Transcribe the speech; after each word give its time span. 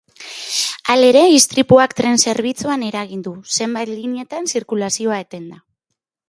Halere, 0.93 1.19
istripuak 1.33 1.93
tren 1.99 2.17
zerbitzuan 2.29 2.87
eragin 2.87 3.21
du, 3.29 3.35
zenbait 3.59 3.93
lineatan 3.99 4.51
zirkulazioa 4.55 5.21
etenda. 5.27 5.63